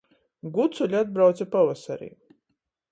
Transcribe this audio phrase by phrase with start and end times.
[0.55, 2.13] Guculi atbrauce pavasarī.